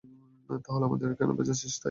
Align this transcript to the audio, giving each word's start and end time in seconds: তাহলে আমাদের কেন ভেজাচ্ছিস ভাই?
তাহলে 0.59 0.83
আমাদের 0.85 1.09
কেন 1.15 1.29
ভেজাচ্ছিস 1.37 1.73
ভাই? 1.73 1.79